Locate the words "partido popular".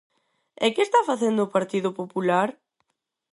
1.55-2.49